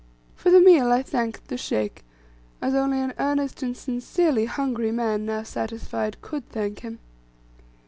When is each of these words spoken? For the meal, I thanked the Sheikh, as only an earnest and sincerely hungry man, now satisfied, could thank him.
For 0.35 0.49
the 0.49 0.59
meal, 0.59 0.91
I 0.91 1.03
thanked 1.03 1.47
the 1.49 1.57
Sheikh, 1.59 2.03
as 2.59 2.73
only 2.73 2.99
an 3.01 3.13
earnest 3.19 3.61
and 3.61 3.77
sincerely 3.77 4.45
hungry 4.45 4.91
man, 4.91 5.27
now 5.27 5.43
satisfied, 5.43 6.19
could 6.23 6.49
thank 6.49 6.79
him. 6.79 6.97